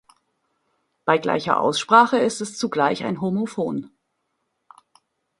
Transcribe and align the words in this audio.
Bei 1.05 1.19
gleicher 1.19 1.59
Aussprache 1.59 2.17
ist 2.17 2.41
es 2.41 2.57
zugleich 2.57 3.03
ein 3.03 3.21
Homophon. 3.21 3.91